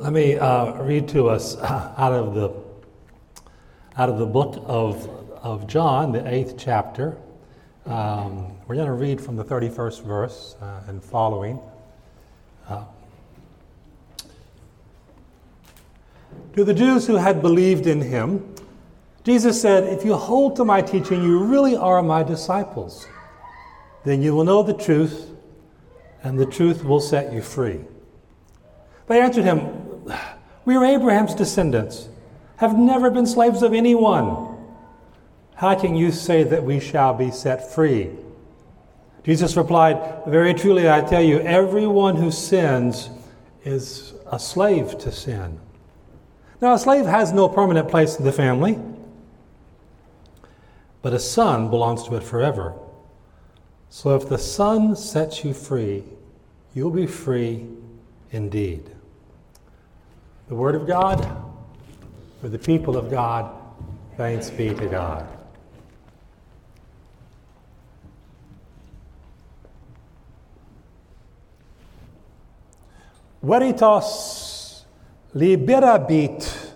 Let 0.00 0.14
me 0.14 0.38
uh, 0.38 0.82
read 0.82 1.08
to 1.08 1.28
us 1.28 1.58
out 1.60 2.14
of 2.14 2.34
the 2.34 2.48
out 3.98 4.08
of 4.08 4.18
the 4.18 4.24
book 4.24 4.54
of, 4.64 5.06
of 5.42 5.66
John, 5.66 6.12
the 6.12 6.26
eighth 6.26 6.54
chapter. 6.56 7.18
Um, 7.84 8.56
we're 8.66 8.76
going 8.76 8.86
to 8.86 8.94
read 8.94 9.20
from 9.20 9.36
the 9.36 9.44
31st 9.44 10.02
verse 10.04 10.56
uh, 10.62 10.84
and 10.86 11.04
following. 11.04 11.60
Uh, 12.66 12.84
to 16.54 16.64
the 16.64 16.72
Jews 16.72 17.06
who 17.06 17.16
had 17.16 17.42
believed 17.42 17.86
in 17.86 18.00
him, 18.00 18.54
Jesus 19.22 19.60
said, 19.60 19.84
If 19.84 20.02
you 20.02 20.16
hold 20.16 20.56
to 20.56 20.64
my 20.64 20.80
teaching, 20.80 21.22
you 21.22 21.44
really 21.44 21.76
are 21.76 22.02
my 22.02 22.22
disciples. 22.22 23.06
Then 24.06 24.22
you 24.22 24.34
will 24.34 24.44
know 24.44 24.62
the 24.62 24.72
truth, 24.72 25.28
and 26.22 26.38
the 26.38 26.46
truth 26.46 26.84
will 26.84 27.00
set 27.00 27.34
you 27.34 27.42
free. 27.42 27.80
They 29.08 29.20
answered 29.20 29.44
him, 29.44 29.79
We 30.70 30.76
are 30.76 30.84
Abraham's 30.84 31.34
descendants, 31.34 32.08
have 32.58 32.78
never 32.78 33.10
been 33.10 33.26
slaves 33.26 33.64
of 33.64 33.74
anyone. 33.74 34.56
How 35.56 35.74
can 35.74 35.96
you 35.96 36.12
say 36.12 36.44
that 36.44 36.62
we 36.62 36.78
shall 36.78 37.12
be 37.12 37.32
set 37.32 37.74
free? 37.74 38.10
Jesus 39.24 39.56
replied, 39.56 40.22
Very 40.28 40.54
truly, 40.54 40.88
I 40.88 41.00
tell 41.00 41.22
you, 41.22 41.40
everyone 41.40 42.14
who 42.14 42.30
sins 42.30 43.10
is 43.64 44.14
a 44.30 44.38
slave 44.38 44.96
to 44.98 45.10
sin. 45.10 45.58
Now, 46.60 46.74
a 46.74 46.78
slave 46.78 47.04
has 47.04 47.32
no 47.32 47.48
permanent 47.48 47.88
place 47.88 48.20
in 48.20 48.24
the 48.24 48.30
family, 48.30 48.78
but 51.02 51.12
a 51.12 51.18
son 51.18 51.68
belongs 51.68 52.04
to 52.04 52.14
it 52.14 52.22
forever. 52.22 52.76
So 53.88 54.14
if 54.14 54.28
the 54.28 54.38
Son 54.38 54.94
sets 54.94 55.44
you 55.44 55.52
free, 55.52 56.04
you'll 56.74 56.92
be 56.92 57.08
free 57.08 57.66
indeed. 58.30 58.88
The 60.50 60.56
Word 60.56 60.74
of 60.74 60.84
God 60.84 61.24
for 62.40 62.48
the 62.48 62.58
people 62.58 62.96
of 62.96 63.08
God, 63.08 63.54
thanks 64.16 64.50
be 64.50 64.74
to 64.74 64.86
God. 64.88 65.24
Veritas 73.40 74.84
liberabit 75.36 76.72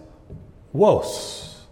vos. 0.72 1.66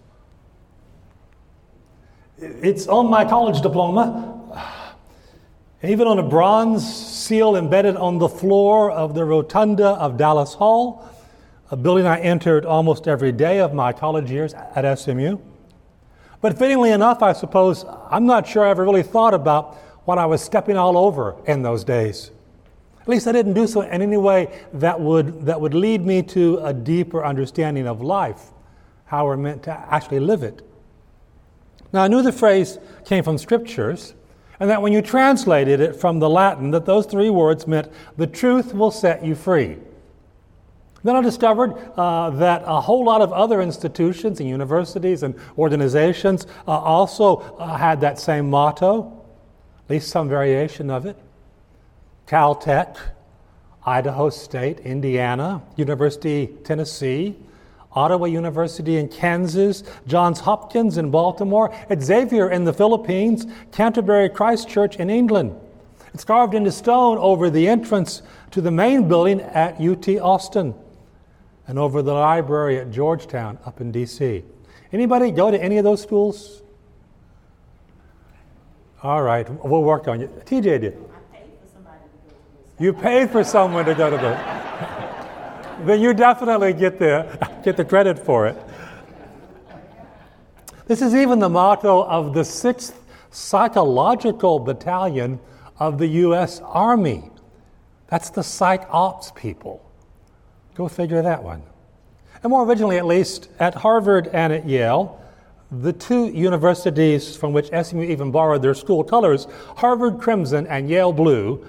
It's 2.39 2.89
on 2.89 3.09
my 3.09 3.25
college 3.25 3.61
diploma 3.61 4.33
even 5.85 6.07
on 6.07 6.19
a 6.19 6.23
bronze 6.23 6.85
seal 6.85 7.57
embedded 7.57 7.97
on 7.97 8.19
the 8.19 8.29
floor 8.29 8.91
of 8.91 9.15
the 9.15 9.25
rotunda 9.25 9.89
of 9.89 10.17
Dallas 10.17 10.55
Hall, 10.55 11.09
a 11.73 11.77
building 11.77 12.05
I 12.05 12.21
entered 12.21 12.67
almost 12.67 13.09
every 13.09 13.33
day 13.33 13.59
of 13.59 13.73
my 13.73 13.95
college 13.95 14.31
years 14.31 14.53
at 14.53 14.99
SMU. 14.99 15.39
But 16.43 16.59
fittingly 16.59 16.91
enough, 16.91 17.23
I 17.23 17.33
suppose, 17.33 17.87
I'm 18.11 18.27
not 18.27 18.47
sure 18.47 18.67
I 18.67 18.71
ever 18.71 18.85
really 18.85 19.03
thought 19.03 19.33
about 19.33 19.77
what 20.05 20.19
I 20.19 20.27
was 20.27 20.43
stepping 20.43 20.77
all 20.77 20.99
over 20.99 21.35
in 21.47 21.63
those 21.63 21.83
days. 21.83 22.31
At 23.01 23.09
least 23.09 23.27
I 23.27 23.33
didn't 23.33 23.55
do 23.55 23.67
so 23.67 23.81
in 23.81 24.03
any 24.03 24.19
way 24.19 24.65
that 24.75 25.01
would, 25.01 25.47
that 25.47 25.59
would 25.59 25.73
lead 25.73 26.05
me 26.05 26.23
to 26.25 26.59
a 26.59 26.75
deeper 26.75 27.25
understanding 27.25 27.87
of 27.87 28.03
life, 28.03 28.51
how 29.07 29.25
we're 29.25 29.39
meant 29.39 29.63
to 29.63 29.71
actually 29.71 30.21
live 30.21 30.43
it. 30.43 30.61
Now, 31.91 32.03
I 32.03 32.09
knew 32.09 32.21
the 32.21 32.33
phrase 32.33 32.79
came 33.07 33.25
from 33.25 33.39
scriptures, 33.39 34.13
and 34.61 34.69
that 34.69 34.83
when 34.83 34.93
you 34.93 35.01
translated 35.01 35.81
it 35.81 35.97
from 35.97 36.19
the 36.19 36.29
Latin, 36.29 36.71
that 36.73 36.85
those 36.85 37.07
three 37.07 37.31
words 37.31 37.67
meant 37.67 37.91
the 38.19 38.27
truth 38.27 38.75
will 38.75 38.91
set 38.91 39.25
you 39.25 39.35
free. 39.35 39.79
Then 41.05 41.17
I 41.17 41.21
discovered 41.21 41.75
uh, 41.97 42.31
that 42.31 42.63
a 42.65 42.81
whole 42.81 43.05
lot 43.05 43.23
of 43.23 43.33
other 43.33 43.61
institutions 43.61 44.39
and 44.39 44.49
universities 44.49 45.25
and 45.25 45.35
organizations 45.59 46.47
uh, 46.67 46.79
also 46.79 47.37
uh, 47.37 47.77
had 47.77 48.01
that 48.03 48.21
same 48.21 48.49
motto, 48.49 49.25
at 49.85 49.91
least 49.91 50.11
some 50.11 50.29
variation 50.29 50.91
of 50.91 51.07
it. 51.07 51.17
Caltech, 52.29 52.97
Idaho 53.85 54.31
State, 54.31 54.79
Indiana, 54.81 55.61
University 55.77 56.47
Tennessee, 56.63 57.35
Ottawa 57.95 58.27
University 58.27 58.97
in 58.97 59.09
Kansas, 59.09 59.83
Johns 60.07 60.41
Hopkins 60.41 60.99
in 60.99 61.11
Baltimore, 61.11 61.75
Xavier 62.01 62.49
in 62.49 62.65
the 62.65 62.73
Philippines, 62.73 63.45
Canterbury 63.73 64.29
Christ 64.29 64.69
Church 64.69 64.97
in 64.97 65.11
England. 65.11 65.59
It's 66.15 66.25
carved 66.25 66.55
into 66.55 66.71
stone 66.71 67.19
over 67.19 67.51
the 67.51 67.69
entrance 67.69 68.23
to 68.53 68.61
the 68.61 68.71
main 68.71 69.09
building 69.09 69.41
at 69.41 69.81
UT 69.81 70.09
Austin 70.21 70.75
and 71.67 71.79
over 71.79 72.03
the 72.03 72.13
library 72.13 72.79
at 72.79 72.91
Georgetown 72.91 73.59
up 73.65 73.81
in 73.81 73.93
DC. 73.93 74.43
Anybody 74.93 75.31
go 75.31 75.51
to 75.51 75.63
any 75.63 75.79
of 75.79 75.85
those 75.85 76.03
schools? 76.03 76.63
All 79.03 79.23
right, 79.23 79.49
we'll 79.65 79.83
work 79.83 80.09
on 80.09 80.21
you. 80.21 80.29
TJ 80.45 80.63
did. 80.81 80.99
I 81.33 81.37
paid 81.37 81.51
for 81.61 81.69
somebody 81.73 81.99
to 81.99 82.25
go 82.25 82.31
to 82.31 82.37
the 82.41 82.69
school. 82.69 82.85
You 82.85 82.93
paid 82.93 83.31
for 83.31 83.45
someone 83.45 83.85
to 83.87 83.95
go 83.95 84.11
to 84.11 84.17
the 84.17 84.63
then 85.87 86.01
you 86.01 86.15
definitely 86.15 86.73
get 86.73 86.99
the, 86.99 87.27
get 87.65 87.77
the 87.77 87.85
credit 87.85 88.19
for 88.19 88.47
it. 88.47 88.57
This 90.87 91.03
is 91.03 91.15
even 91.15 91.39
the 91.39 91.49
motto 91.49 92.05
of 92.05 92.35
the 92.35 92.43
6th 92.43 92.95
Psychological 93.31 94.59
Battalion 94.59 95.41
of 95.79 95.99
the 95.99 96.07
U.S. 96.07 96.61
Army. 96.61 97.31
That's 98.09 98.31
the 98.31 98.43
psych 98.43 98.87
ops 98.91 99.33
people. 99.35 99.83
Go 100.75 100.89
figure 100.89 101.23
that 101.23 101.43
one. 101.43 101.63
And 102.43 102.51
more 102.51 102.65
originally, 102.65 102.99
at 102.99 103.07
least, 103.07 103.49
at 103.59 103.75
Harvard 103.75 104.29
and 104.29 104.53
at 104.53 104.67
Yale, 104.67 105.21
the 105.71 105.93
two 105.93 106.27
universities 106.27 107.37
from 107.37 107.53
which 107.53 107.69
SMU 107.69 108.03
even 108.03 108.31
borrowed 108.31 108.63
their 108.63 108.75
school 108.75 109.05
colors, 109.05 109.47
Harvard 109.77 110.19
Crimson 110.19 110.67
and 110.67 110.89
Yale 110.89 111.13
Blue, 111.13 111.65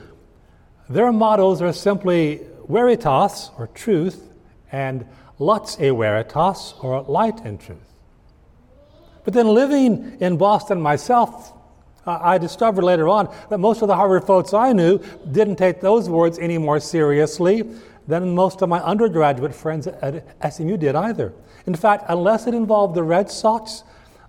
their 0.89 1.11
mottos 1.11 1.61
are 1.61 1.71
simply 1.71 2.41
veritas, 2.67 3.51
or 3.57 3.67
truth, 3.67 4.29
and 4.71 5.05
lux 5.39 5.79
e 5.79 5.89
veritas, 5.89 6.73
or 6.81 7.03
light 7.03 7.39
and 7.45 7.59
truth. 7.59 7.93
But 9.23 9.33
then 9.33 9.47
living 9.47 10.17
in 10.19 10.37
Boston 10.37 10.81
myself, 10.81 11.53
uh, 12.05 12.19
I 12.21 12.37
discovered 12.37 12.83
later 12.83 13.07
on 13.07 13.33
that 13.49 13.59
most 13.59 13.81
of 13.81 13.87
the 13.87 13.95
Harvard 13.95 14.25
folks 14.25 14.53
I 14.53 14.73
knew 14.73 14.99
didn't 15.31 15.55
take 15.55 15.79
those 15.79 16.09
words 16.09 16.37
any 16.39 16.57
more 16.57 16.79
seriously 16.81 17.63
than 18.07 18.35
most 18.35 18.61
of 18.61 18.69
my 18.69 18.79
undergraduate 18.81 19.55
friends 19.55 19.87
at 19.87 20.53
SMU 20.53 20.77
did 20.77 20.95
either. 20.95 21.33
In 21.65 21.75
fact, 21.75 22.05
unless 22.09 22.47
it 22.47 22.53
involved 22.53 22.95
the 22.95 23.03
Red 23.03 23.29
Sox, 23.29 23.83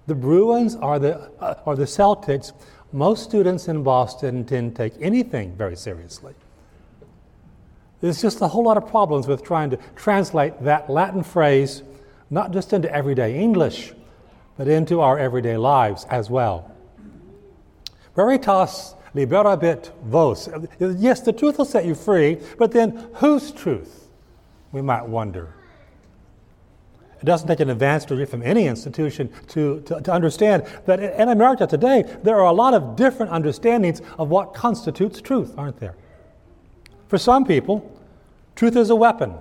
the 0.06 0.14
Bruins, 0.14 0.76
or 0.76 0.98
the, 0.98 1.30
uh, 1.40 1.54
or 1.64 1.74
the 1.74 1.84
Celtics, 1.84 2.52
most 2.92 3.24
students 3.24 3.66
in 3.66 3.82
Boston 3.82 4.44
didn't 4.44 4.76
take 4.76 4.92
anything 5.00 5.56
very 5.56 5.76
seriously. 5.76 6.34
There's 8.00 8.20
just 8.20 8.40
a 8.40 8.48
whole 8.48 8.64
lot 8.64 8.76
of 8.76 8.86
problems 8.86 9.26
with 9.26 9.42
trying 9.42 9.70
to 9.70 9.78
translate 9.96 10.62
that 10.62 10.90
Latin 10.90 11.22
phrase 11.22 11.82
not 12.30 12.52
just 12.52 12.72
into 12.72 12.92
everyday 12.92 13.38
English, 13.38 13.92
but 14.56 14.68
into 14.68 15.00
our 15.00 15.18
everyday 15.18 15.56
lives 15.56 16.04
as 16.10 16.30
well. 16.30 16.70
Veritas 18.14 18.94
liberabit 19.14 19.92
vos. 20.04 20.48
Yes, 20.78 21.20
the 21.20 21.32
truth 21.32 21.58
will 21.58 21.64
set 21.64 21.84
you 21.84 21.94
free, 21.94 22.38
but 22.58 22.72
then 22.72 23.08
whose 23.14 23.52
truth? 23.52 24.08
We 24.72 24.82
might 24.82 25.06
wonder. 25.06 25.54
It 27.20 27.24
doesn't 27.24 27.48
take 27.48 27.60
an 27.60 27.70
advanced 27.70 28.08
degree 28.08 28.26
from 28.26 28.42
any 28.42 28.66
institution 28.66 29.30
to, 29.48 29.80
to, 29.82 30.00
to, 30.02 30.12
understand 30.12 30.66
that 30.84 31.00
in 31.00 31.30
America 31.30 31.66
today, 31.66 32.04
there 32.22 32.36
are 32.36 32.50
a 32.50 32.52
lot 32.52 32.74
of 32.74 32.96
different 32.96 33.32
understandings 33.32 34.02
of 34.18 34.28
what 34.28 34.52
constitutes 34.52 35.22
truth, 35.22 35.54
aren't 35.56 35.80
there? 35.80 35.94
For 37.08 37.16
some 37.16 37.46
people, 37.46 37.98
truth 38.56 38.76
is 38.76 38.90
a 38.90 38.94
weapon 38.94 39.34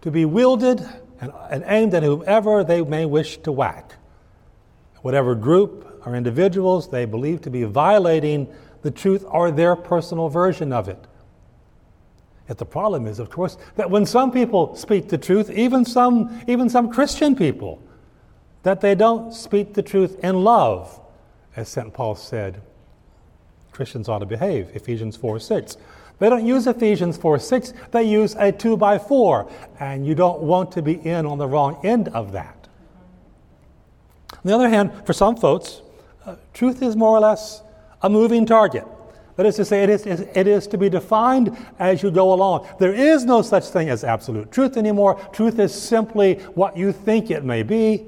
to 0.00 0.10
be 0.10 0.24
wielded 0.24 0.84
and, 1.20 1.32
and 1.48 1.62
aimed 1.68 1.94
at 1.94 2.02
whomever 2.02 2.64
they 2.64 2.82
may 2.82 3.04
wish 3.04 3.36
to 3.38 3.52
whack. 3.52 3.92
Whatever 5.02 5.34
group 5.34 5.93
or 6.04 6.14
individuals 6.14 6.88
they 6.88 7.04
believe 7.04 7.40
to 7.42 7.50
be 7.50 7.64
violating 7.64 8.52
the 8.82 8.90
truth 8.90 9.24
or 9.28 9.50
their 9.50 9.74
personal 9.74 10.28
version 10.28 10.72
of 10.72 10.88
it. 10.88 11.06
Yet 12.48 12.58
the 12.58 12.66
problem 12.66 13.06
is, 13.06 13.18
of 13.18 13.30
course, 13.30 13.56
that 13.76 13.90
when 13.90 14.04
some 14.04 14.30
people 14.30 14.76
speak 14.76 15.08
the 15.08 15.16
truth, 15.16 15.50
even 15.50 15.84
some, 15.84 16.42
even 16.46 16.68
some 16.68 16.90
Christian 16.90 17.34
people, 17.34 17.82
that 18.62 18.80
they 18.80 18.94
don't 18.94 19.32
speak 19.32 19.74
the 19.74 19.82
truth 19.82 20.22
in 20.22 20.44
love, 20.44 21.00
as 21.56 21.68
St. 21.68 21.92
Paul 21.92 22.14
said. 22.14 22.60
Christians 23.70 24.08
ought 24.08 24.20
to 24.20 24.26
behave, 24.26 24.70
Ephesians 24.74 25.16
4 25.16 25.40
6. 25.40 25.76
They 26.18 26.28
don't 26.28 26.46
use 26.46 26.66
Ephesians 26.66 27.16
4 27.16 27.38
6, 27.38 27.72
they 27.90 28.04
use 28.04 28.36
a 28.38 28.52
2 28.52 28.76
by 28.76 28.98
4, 28.98 29.50
and 29.80 30.06
you 30.06 30.14
don't 30.14 30.40
want 30.40 30.70
to 30.72 30.82
be 30.82 30.94
in 30.94 31.26
on 31.26 31.38
the 31.38 31.46
wrong 31.46 31.80
end 31.84 32.08
of 32.08 32.32
that. 32.32 32.68
On 34.32 34.40
the 34.44 34.54
other 34.54 34.68
hand, 34.68 34.92
for 35.04 35.12
some 35.12 35.36
folks, 35.36 35.82
uh, 36.26 36.36
truth 36.52 36.82
is 36.82 36.96
more 36.96 37.16
or 37.16 37.20
less 37.20 37.62
a 38.02 38.10
moving 38.10 38.46
target. 38.46 38.84
That 39.36 39.46
is 39.46 39.56
to 39.56 39.64
say, 39.64 39.82
it 39.82 39.90
is, 39.90 40.06
it 40.06 40.46
is 40.46 40.66
to 40.68 40.78
be 40.78 40.88
defined 40.88 41.56
as 41.78 42.02
you 42.02 42.10
go 42.10 42.32
along. 42.32 42.68
There 42.78 42.94
is 42.94 43.24
no 43.24 43.42
such 43.42 43.64
thing 43.64 43.88
as 43.88 44.04
absolute 44.04 44.52
truth 44.52 44.76
anymore. 44.76 45.20
Truth 45.32 45.58
is 45.58 45.74
simply 45.74 46.34
what 46.54 46.76
you 46.76 46.92
think 46.92 47.30
it 47.30 47.44
may 47.44 47.64
be, 47.64 48.04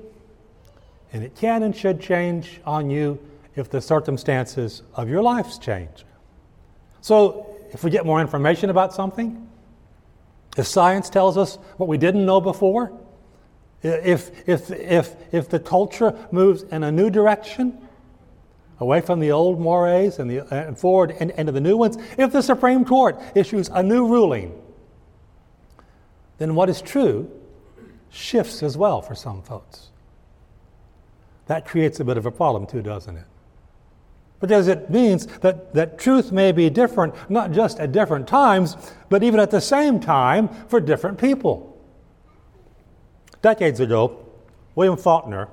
and 1.12 1.24
it 1.24 1.34
can 1.34 1.64
and 1.64 1.74
should 1.74 2.00
change 2.00 2.60
on 2.64 2.90
you 2.90 3.18
if 3.56 3.70
the 3.70 3.80
circumstances 3.80 4.82
of 4.94 5.08
your 5.08 5.22
lives 5.22 5.58
change. 5.58 6.04
So, 7.00 7.46
if 7.72 7.82
we 7.82 7.90
get 7.90 8.06
more 8.06 8.20
information 8.20 8.70
about 8.70 8.94
something, 8.94 9.48
if 10.56 10.66
science 10.66 11.10
tells 11.10 11.36
us 11.36 11.56
what 11.76 11.88
we 11.88 11.98
didn't 11.98 12.24
know 12.24 12.40
before, 12.40 12.92
if, 13.82 14.48
if, 14.48 14.70
if, 14.70 15.14
if 15.32 15.48
the 15.48 15.58
culture 15.58 16.16
moves 16.30 16.62
in 16.64 16.84
a 16.84 16.92
new 16.92 17.10
direction, 17.10 17.85
away 18.80 19.00
from 19.00 19.20
the 19.20 19.32
old 19.32 19.60
mores 19.60 20.18
and, 20.18 20.30
the, 20.30 20.46
and 20.54 20.78
forward 20.78 21.16
and 21.18 21.30
into 21.32 21.52
the 21.52 21.60
new 21.60 21.76
ones, 21.76 21.96
if 22.18 22.32
the 22.32 22.42
Supreme 22.42 22.84
Court 22.84 23.18
issues 23.34 23.68
a 23.68 23.82
new 23.82 24.06
ruling, 24.06 24.60
then 26.38 26.54
what 26.54 26.68
is 26.68 26.82
true 26.82 27.30
shifts 28.10 28.62
as 28.62 28.76
well 28.76 29.00
for 29.00 29.14
some 29.14 29.42
folks. 29.42 29.88
That 31.46 31.66
creates 31.66 32.00
a 32.00 32.04
bit 32.04 32.16
of 32.16 32.26
a 32.26 32.30
problem, 32.30 32.66
too, 32.66 32.82
doesn't 32.82 33.16
it? 33.16 33.24
Because 34.40 34.68
it 34.68 34.90
means 34.90 35.26
that, 35.38 35.72
that 35.74 35.98
truth 35.98 36.30
may 36.30 36.52
be 36.52 36.68
different, 36.68 37.14
not 37.30 37.52
just 37.52 37.80
at 37.80 37.92
different 37.92 38.28
times, 38.28 38.76
but 39.08 39.22
even 39.22 39.40
at 39.40 39.50
the 39.50 39.60
same 39.60 39.98
time 39.98 40.48
for 40.68 40.80
different 40.80 41.18
people. 41.18 41.72
Decades 43.40 43.80
ago, 43.80 44.24
William 44.74 44.96
Faulkner 44.96 45.48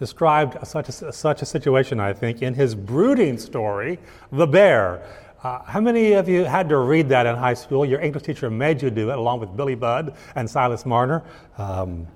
described 0.00 0.66
such 0.66 0.88
a, 0.88 1.12
such 1.12 1.42
a 1.42 1.46
situation, 1.46 2.00
I 2.00 2.14
think, 2.14 2.40
in 2.40 2.54
his 2.54 2.74
brooding 2.74 3.36
story, 3.38 3.98
The 4.32 4.46
Bear. 4.46 5.06
Uh, 5.44 5.62
how 5.62 5.80
many 5.80 6.14
of 6.14 6.26
you 6.26 6.44
had 6.44 6.70
to 6.70 6.78
read 6.78 7.10
that 7.10 7.26
in 7.26 7.36
high 7.36 7.52
school? 7.54 7.84
Your 7.84 8.00
English 8.00 8.24
teacher 8.24 8.50
made 8.50 8.80
you 8.82 8.90
do 8.90 9.10
it, 9.10 9.18
along 9.18 9.40
with 9.40 9.54
Billy 9.54 9.74
Budd 9.74 10.14
and 10.34 10.48
Silas 10.48 10.86
Marner. 10.86 11.22
Um, 11.58 12.06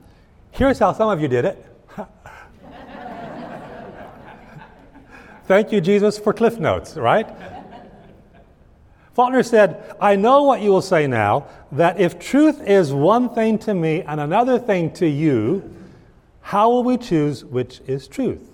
here's 0.50 0.78
how 0.78 0.94
some 0.94 1.10
of 1.10 1.20
you 1.20 1.28
did 1.28 1.44
it. 1.44 1.66
Thank 5.46 5.70
you, 5.70 5.82
Jesus, 5.82 6.18
for 6.18 6.32
Cliff 6.32 6.58
Notes, 6.58 6.96
right? 6.96 7.28
Faulkner 9.12 9.42
said, 9.42 9.94
I 10.00 10.16
know 10.16 10.44
what 10.44 10.62
you 10.62 10.70
will 10.70 10.80
say 10.80 11.06
now, 11.06 11.48
that 11.72 12.00
if 12.00 12.18
truth 12.18 12.62
is 12.66 12.94
one 12.94 13.28
thing 13.34 13.58
to 13.58 13.74
me 13.74 14.00
and 14.02 14.20
another 14.20 14.58
thing 14.58 14.90
to 14.94 15.06
you, 15.06 15.70
how 16.44 16.68
will 16.68 16.84
we 16.84 16.98
choose 16.98 17.42
which 17.42 17.80
is 17.86 18.06
truth? 18.06 18.50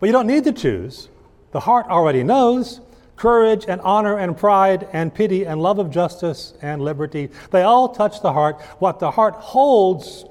But 0.00 0.06
you 0.06 0.12
don't 0.12 0.26
need 0.26 0.44
to 0.44 0.52
choose. 0.52 1.10
The 1.52 1.60
heart 1.60 1.86
already 1.88 2.22
knows. 2.22 2.80
Courage 3.16 3.66
and 3.68 3.78
honor 3.82 4.16
and 4.16 4.34
pride 4.34 4.88
and 4.94 5.14
pity 5.14 5.44
and 5.44 5.60
love 5.60 5.78
of 5.78 5.90
justice 5.90 6.54
and 6.62 6.80
liberty, 6.80 7.28
they 7.50 7.60
all 7.60 7.90
touch 7.90 8.22
the 8.22 8.32
heart. 8.32 8.58
What 8.78 9.00
the 9.00 9.10
heart 9.10 9.34
holds 9.34 10.24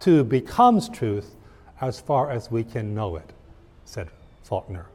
to 0.00 0.24
becomes 0.24 0.88
truth 0.88 1.36
as 1.82 2.00
far 2.00 2.30
as 2.30 2.50
we 2.50 2.64
can 2.64 2.94
know 2.94 3.16
it, 3.16 3.30
said 3.84 4.08
Faulkner. 4.44 4.86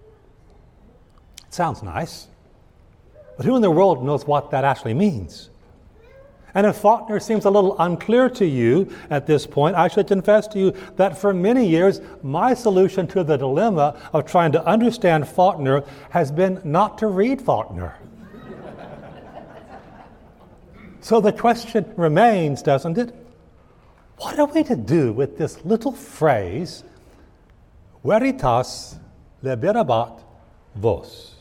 It 1.48 1.54
sounds 1.54 1.84
nice. 1.84 2.28
But 3.38 3.46
who 3.46 3.56
in 3.56 3.62
the 3.62 3.70
world 3.70 4.04
knows 4.04 4.26
what 4.26 4.50
that 4.50 4.64
actually 4.64 4.96
means? 4.96 5.51
And 6.54 6.68
if 6.68 6.78
Faulkner 6.78 7.20
seems 7.20 7.46
a 7.46 7.50
little 7.50 7.78
unclear 7.80 8.30
to 8.32 8.46
you 8.46 8.94
at 9.10 9.26
this 9.26 9.48
point, 9.48 9.76
I 9.76 9.88
should 9.88 10.08
confess 10.08 10.48
to 10.50 10.60
you 10.60 10.74
that 10.98 11.18
for 11.18 11.34
many 11.34 11.66
years, 11.66 12.02
my 12.24 12.54
solution 12.54 13.08
to 13.08 13.24
the 13.24 13.38
dilemma 13.38 14.00
of 14.14 14.26
trying 14.26 14.52
to 14.54 14.66
understand 14.66 15.28
Faulkner 15.28 15.84
has 16.10 16.32
been 16.32 16.62
not 16.64 16.98
to 17.00 17.08
read 17.08 17.42
Faulkner. 17.42 17.96
so 21.02 21.22
the 21.22 21.32
question 21.32 21.92
remains, 21.96 22.62
doesn't 22.62 22.98
it? 22.98 23.16
What 24.18 24.38
are 24.38 24.46
we 24.46 24.64
to 24.66 24.76
do 24.76 25.14
with 25.14 25.38
this 25.38 25.64
little 25.66 25.94
phrase, 25.94 26.84
veritas 28.04 28.98
liberabit 29.44 30.22
vos? 30.76 31.36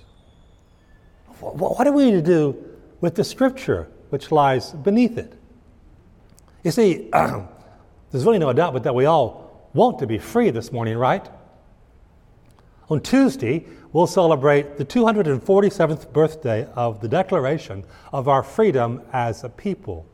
what 1.40 1.86
are 1.86 1.92
we 1.92 2.10
to 2.10 2.20
do 2.20 2.54
with 3.00 3.14
the 3.14 3.24
scripture 3.24 3.88
which 4.10 4.30
lies 4.30 4.72
beneath 4.72 5.18
it? 5.18 5.32
You 6.62 6.70
see, 6.70 7.08
there's 7.12 8.24
really 8.24 8.38
no 8.38 8.52
doubt 8.52 8.74
but 8.74 8.82
that 8.84 8.94
we 8.94 9.06
all 9.06 9.68
want 9.72 9.98
to 10.00 10.06
be 10.06 10.18
free 10.18 10.50
this 10.50 10.72
morning, 10.72 10.98
right? 10.98 11.26
On 12.90 13.00
Tuesday, 13.00 13.64
we'll 13.92 14.06
celebrate 14.06 14.76
the 14.76 14.84
247th 14.84 16.12
birthday 16.12 16.66
of 16.74 17.00
the 17.00 17.08
Declaration 17.08 17.84
of 18.12 18.28
our 18.28 18.42
freedom 18.42 19.02
as 19.12 19.44
a 19.44 19.48
people. 19.48 20.06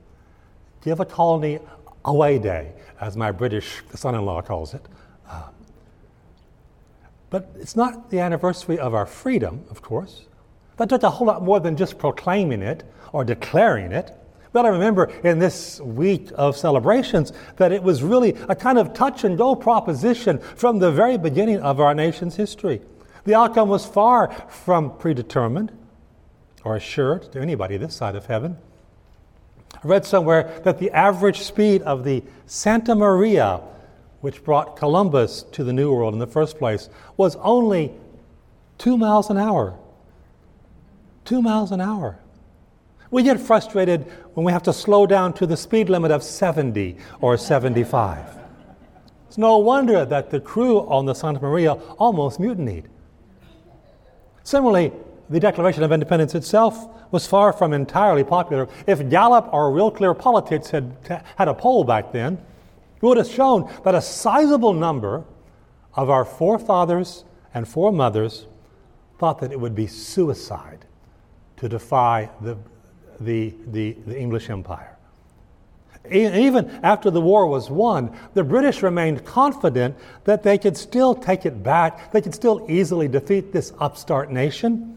Give 0.82 1.00
a 1.00 1.06
colony 1.06 1.58
away 2.04 2.38
day, 2.38 2.72
as 3.00 3.16
my 3.16 3.32
British 3.32 3.82
son 3.94 4.14
in 4.14 4.24
law 4.24 4.42
calls 4.42 4.74
it. 4.74 4.84
Uh, 5.28 5.48
but 7.30 7.50
it's 7.58 7.74
not 7.74 8.10
the 8.10 8.20
anniversary 8.20 8.78
of 8.78 8.94
our 8.94 9.06
freedom, 9.06 9.64
of 9.70 9.82
course. 9.82 10.26
That 10.76 10.88
took 10.88 11.02
a 11.02 11.10
whole 11.10 11.26
lot 11.26 11.42
more 11.42 11.60
than 11.60 11.76
just 11.76 11.98
proclaiming 11.98 12.62
it 12.62 12.84
or 13.12 13.24
declaring 13.24 13.92
it. 13.92 14.12
We 14.52 14.60
ought 14.60 14.64
to 14.64 14.72
remember 14.72 15.12
in 15.22 15.38
this 15.38 15.80
week 15.80 16.30
of 16.34 16.56
celebrations 16.56 17.32
that 17.56 17.72
it 17.72 17.82
was 17.82 18.02
really 18.02 18.30
a 18.48 18.54
kind 18.54 18.78
of 18.78 18.94
touch 18.94 19.24
and 19.24 19.36
go 19.36 19.54
proposition 19.54 20.38
from 20.38 20.78
the 20.78 20.90
very 20.90 21.18
beginning 21.18 21.60
of 21.60 21.80
our 21.80 21.94
nation's 21.94 22.36
history. 22.36 22.80
The 23.24 23.34
outcome 23.34 23.68
was 23.68 23.84
far 23.84 24.32
from 24.48 24.96
predetermined 24.96 25.72
or 26.64 26.76
assured 26.76 27.30
to 27.32 27.40
anybody 27.40 27.76
this 27.76 27.94
side 27.94 28.16
of 28.16 28.26
heaven. 28.26 28.56
I 29.74 29.86
read 29.88 30.04
somewhere 30.04 30.60
that 30.64 30.78
the 30.78 30.90
average 30.90 31.40
speed 31.40 31.82
of 31.82 32.04
the 32.04 32.22
Santa 32.46 32.94
Maria, 32.94 33.60
which 34.20 34.42
brought 34.42 34.76
Columbus 34.76 35.44
to 35.52 35.64
the 35.64 35.72
New 35.72 35.92
World 35.92 36.14
in 36.14 36.18
the 36.18 36.26
first 36.26 36.58
place, 36.58 36.88
was 37.16 37.36
only 37.36 37.92
two 38.78 38.96
miles 38.96 39.28
an 39.28 39.38
hour 39.38 39.78
two 41.26 41.42
miles 41.42 41.72
an 41.72 41.80
hour. 41.80 42.18
We 43.10 43.22
get 43.22 43.40
frustrated 43.40 44.02
when 44.34 44.44
we 44.44 44.52
have 44.52 44.62
to 44.64 44.72
slow 44.72 45.06
down 45.06 45.32
to 45.34 45.46
the 45.46 45.56
speed 45.56 45.88
limit 45.88 46.10
of 46.10 46.22
70 46.22 46.96
or 47.20 47.36
75. 47.36 48.38
It's 49.28 49.38
no 49.38 49.58
wonder 49.58 50.04
that 50.04 50.30
the 50.30 50.40
crew 50.40 50.80
on 50.88 51.06
the 51.06 51.14
Santa 51.14 51.40
Maria 51.40 51.72
almost 51.98 52.40
mutinied. 52.40 52.84
Similarly, 54.42 54.92
the 55.28 55.40
Declaration 55.40 55.82
of 55.82 55.92
Independence 55.92 56.34
itself 56.34 56.88
was 57.10 57.26
far 57.26 57.52
from 57.52 57.72
entirely 57.72 58.24
popular. 58.24 58.68
If 58.86 59.08
Gallup 59.08 59.52
or 59.52 59.72
Real 59.72 59.90
Clear 59.90 60.14
Politics 60.14 60.70
had 60.70 60.96
had 61.36 61.48
a 61.48 61.54
poll 61.54 61.84
back 61.84 62.12
then, 62.12 62.34
it 62.34 63.02
would 63.02 63.16
have 63.18 63.28
shown 63.28 63.70
that 63.84 63.94
a 63.94 64.00
sizable 64.00 64.72
number 64.72 65.24
of 65.94 66.10
our 66.10 66.24
forefathers 66.24 67.24
and 67.54 67.66
foremothers 67.66 68.46
thought 69.18 69.40
that 69.40 69.52
it 69.52 69.58
would 69.58 69.74
be 69.74 69.86
suicide 69.86 70.86
to 71.56 71.68
defy 71.68 72.30
the, 72.40 72.56
the, 73.20 73.54
the, 73.68 73.96
the 74.06 74.18
English 74.18 74.50
Empire. 74.50 74.96
Even 76.10 76.70
after 76.82 77.10
the 77.10 77.20
war 77.20 77.46
was 77.46 77.68
won, 77.68 78.16
the 78.34 78.44
British 78.44 78.82
remained 78.82 79.24
confident 79.24 79.96
that 80.24 80.42
they 80.42 80.58
could 80.58 80.76
still 80.76 81.14
take 81.14 81.44
it 81.44 81.62
back, 81.62 82.12
they 82.12 82.20
could 82.20 82.34
still 82.34 82.64
easily 82.68 83.08
defeat 83.08 83.52
this 83.52 83.72
upstart 83.80 84.30
nation. 84.30 84.96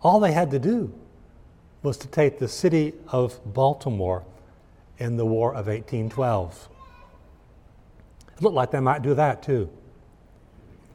All 0.00 0.20
they 0.20 0.32
had 0.32 0.50
to 0.52 0.58
do 0.58 0.92
was 1.82 1.96
to 1.98 2.08
take 2.08 2.38
the 2.38 2.48
city 2.48 2.94
of 3.08 3.38
Baltimore 3.52 4.24
in 4.98 5.16
the 5.16 5.26
War 5.26 5.50
of 5.50 5.66
1812. 5.66 6.68
It 8.36 8.42
looked 8.42 8.54
like 8.54 8.70
they 8.70 8.80
might 8.80 9.02
do 9.02 9.14
that 9.14 9.42
too. 9.42 9.68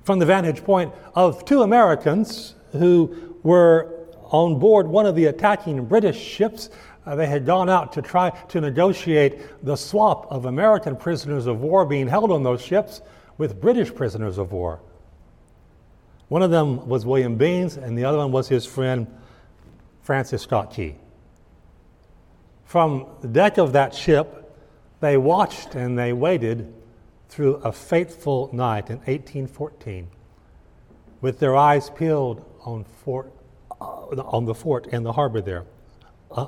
From 0.04 0.20
the 0.20 0.26
vantage 0.26 0.64
point 0.64 0.94
of 1.14 1.46
two 1.46 1.62
Americans 1.62 2.56
who 2.72 3.36
were 3.44 4.01
on 4.32 4.58
board 4.60 4.88
one 4.88 5.06
of 5.06 5.16
the 5.16 5.26
attacking 5.26 5.86
British 5.86 6.20
ships. 6.20 6.70
Uh, 7.06 7.16
they 7.16 7.28
had 7.28 7.46
gone 7.46 7.70
out 7.70 7.94
to 7.94 8.02
try 8.02 8.30
to 8.30 8.62
negotiate 8.62 9.64
the 9.64 9.76
swap 9.76 10.32
of 10.32 10.46
American 10.46 10.96
prisoners 10.96 11.48
of 11.48 11.62
war 11.62 11.86
being 11.86 12.08
held 12.08 12.32
on 12.32 12.44
those 12.44 12.62
ships 12.62 13.02
with 13.38 13.60
British 13.60 13.94
prisoners 13.94 14.38
of 14.38 14.52
war. 14.52 14.80
One 16.30 16.42
of 16.42 16.52
them 16.52 16.88
was 16.88 17.06
William 17.06 17.38
Beanes, 17.38 17.76
and 17.76 17.98
the 17.98 18.06
other 18.06 18.18
one 18.18 18.32
was 18.32 18.48
his 18.48 18.66
friend 18.66 19.08
Francis 20.02 20.44
Scott 20.44 20.72
Key. 20.74 20.96
From 22.64 23.08
the 23.22 23.28
deck 23.28 23.58
of 23.58 23.74
that 23.74 23.94
ship, 23.94 24.56
they 25.02 25.18
watched 25.18 25.76
and 25.76 26.00
they 26.00 26.14
waited 26.14 26.74
through 27.28 27.56
a 27.56 27.72
fateful 27.72 28.50
night 28.54 28.90
in 28.90 28.98
1814 28.98 30.08
with 31.20 31.40
their 31.40 31.56
eyes 31.56 31.90
peeled 31.90 32.46
on 32.64 32.84
Fort 32.84 33.32
on 34.20 34.46
the 34.46 34.56
fort 34.56 34.88
and 34.92 35.06
the 35.06 35.14
harbor 35.14 35.42
there. 35.42 35.66
Uh, 36.32 36.48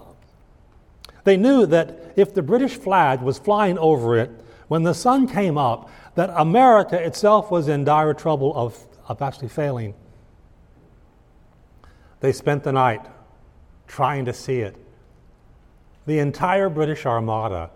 they 1.24 1.38
knew 1.38 1.66
that 1.66 2.14
if 2.16 2.34
the 2.34 2.42
British 2.42 2.76
flag 2.76 3.22
was 3.22 3.38
flying 3.38 3.78
over 3.78 4.18
it, 4.18 4.30
when 4.68 4.84
the 4.84 4.94
sun 4.94 5.28
came 5.28 5.58
up, 5.58 5.90
that 6.16 6.32
America 6.36 7.02
itself 7.02 7.52
was 7.52 7.68
in 7.68 7.84
dire 7.84 8.14
trouble 8.14 8.54
of, 8.56 8.78
of 9.08 9.22
actually 9.22 9.48
failing. 9.48 9.94
They 12.20 12.32
spent 12.32 12.64
the 12.64 12.72
night 12.72 13.06
trying 13.88 14.26
to 14.26 14.34
see 14.34 14.60
it. 14.60 14.76
The 16.06 16.20
entire 16.20 16.70
British 16.70 17.06
Armada 17.06 17.72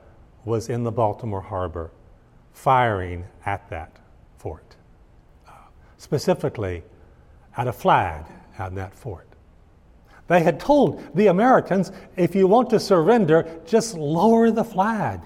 was 0.45 0.69
in 0.69 0.83
the 0.83 0.91
Baltimore 0.91 1.41
harbor 1.41 1.91
firing 2.53 3.25
at 3.45 3.69
that 3.69 3.97
fort, 4.37 4.75
uh, 5.47 5.51
specifically 5.97 6.83
at 7.55 7.67
a 7.67 7.73
flag 7.73 8.25
at 8.57 8.73
that 8.75 8.93
fort. 8.93 9.26
They 10.27 10.41
had 10.41 10.59
told 10.59 11.15
the 11.15 11.27
Americans 11.27 11.91
if 12.15 12.35
you 12.35 12.47
want 12.47 12.69
to 12.71 12.79
surrender, 12.79 13.61
just 13.65 13.95
lower 13.95 14.51
the 14.51 14.63
flag. 14.63 15.21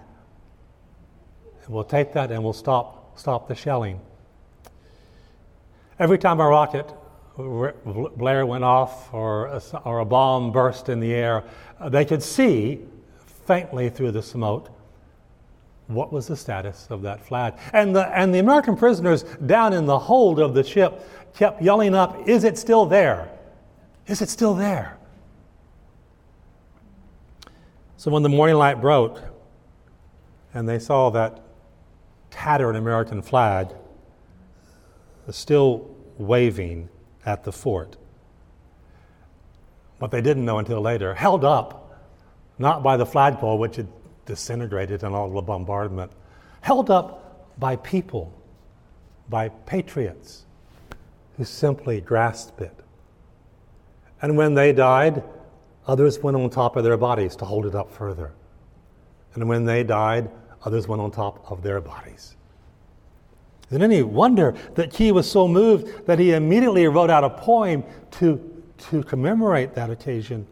And 1.63 1.73
we'll 1.73 1.83
take 1.83 2.13
that 2.13 2.31
and 2.31 2.43
we'll 2.43 2.53
stop, 2.53 3.17
stop 3.17 3.47
the 3.47 3.55
shelling. 3.55 3.99
Every 5.99 6.17
time 6.17 6.39
a 6.39 6.47
rocket 6.47 6.91
Blair 7.37 8.45
went 8.45 8.63
off 8.63 9.13
or 9.13 9.45
a, 9.47 9.61
or 9.85 9.99
a 9.99 10.05
bomb 10.05 10.51
burst 10.51 10.89
in 10.89 10.99
the 10.99 11.13
air, 11.13 11.43
uh, 11.79 11.89
they 11.89 12.05
could 12.05 12.21
see 12.21 12.81
faintly 13.45 13.89
through 13.89 14.11
the 14.11 14.21
smoke 14.21 14.69
what 15.87 16.11
was 16.13 16.27
the 16.27 16.35
status 16.35 16.87
of 16.89 17.01
that 17.01 17.25
flag. 17.25 17.53
And 17.73 17.95
the, 17.95 18.07
and 18.17 18.33
the 18.33 18.39
American 18.39 18.75
prisoners 18.75 19.23
down 19.45 19.73
in 19.73 19.85
the 19.85 19.97
hold 19.97 20.39
of 20.39 20.53
the 20.53 20.63
ship 20.63 21.07
kept 21.33 21.61
yelling 21.61 21.95
up, 21.95 22.27
Is 22.27 22.43
it 22.43 22.57
still 22.57 22.85
there? 22.85 23.29
Is 24.07 24.21
it 24.21 24.29
still 24.29 24.53
there? 24.53 24.97
So 27.97 28.09
when 28.09 28.23
the 28.23 28.29
morning 28.29 28.55
light 28.55 28.81
broke 28.81 29.21
and 30.53 30.67
they 30.67 30.79
saw 30.79 31.09
that 31.11 31.43
tattered 32.31 32.75
American 32.75 33.21
flag 33.21 33.69
still 35.29 35.95
waving 36.17 36.89
at 37.25 37.43
the 37.43 37.51
fort, 37.51 37.95
what 39.99 40.11
they 40.11 40.19
didn't 40.19 40.43
know 40.43 40.57
until 40.57 40.81
later, 40.81 41.13
held 41.13 41.45
up, 41.45 42.01
not 42.57 42.83
by 42.83 42.97
the 42.97 43.05
flagpole, 43.05 43.57
which 43.57 43.75
had 43.75 43.87
disintegrated 44.25 45.03
in 45.03 45.13
all 45.13 45.29
the 45.29 45.41
bombardment, 45.41 46.11
held 46.61 46.89
up 46.89 47.57
by 47.59 47.75
people, 47.75 48.33
by 49.29 49.47
patriots 49.47 50.45
who 51.37 51.45
simply 51.45 52.01
grasped 52.01 52.59
it. 52.61 52.75
And 54.21 54.37
when 54.37 54.53
they 54.53 54.71
died, 54.71 55.23
others 55.87 56.19
went 56.19 56.37
on 56.37 56.49
top 56.49 56.75
of 56.75 56.83
their 56.83 56.97
bodies 56.97 57.35
to 57.37 57.45
hold 57.45 57.65
it 57.65 57.75
up 57.75 57.91
further. 57.91 58.31
And 59.33 59.47
when 59.49 59.65
they 59.65 59.83
died, 59.83 60.29
others 60.63 60.87
went 60.87 61.01
on 61.01 61.11
top 61.11 61.49
of 61.51 61.63
their 61.63 61.81
bodies. 61.81 62.35
Is 63.69 63.77
it 63.77 63.81
any 63.81 64.03
wonder 64.03 64.53
that 64.75 64.91
Key 64.91 65.11
was 65.11 65.29
so 65.29 65.47
moved 65.47 66.05
that 66.05 66.19
he 66.19 66.33
immediately 66.33 66.87
wrote 66.87 67.09
out 67.09 67.23
a 67.23 67.29
poem 67.29 67.83
to, 68.11 68.63
to 68.89 69.01
commemorate 69.03 69.73
that 69.75 69.89
occasion? 69.89 70.45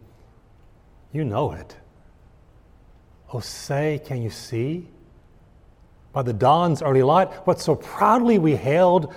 You 1.12 1.24
know 1.24 1.52
it. 1.52 1.76
Oh, 3.32 3.40
say, 3.40 4.00
can 4.04 4.22
you 4.22 4.30
see? 4.30 4.88
By 6.12 6.22
the 6.22 6.32
dawn's 6.32 6.82
early 6.82 7.02
light, 7.02 7.28
what 7.46 7.60
so 7.60 7.76
proudly 7.76 8.38
we 8.38 8.56
hailed 8.56 9.14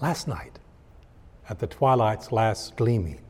last 0.00 0.26
night 0.26 0.58
at 1.48 1.58
the 1.58 1.66
twilight's 1.66 2.32
last 2.32 2.76
gleaming. 2.76 3.20